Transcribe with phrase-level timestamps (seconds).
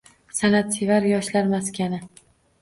[0.37, 2.01] San’atsevar yoshlar maskani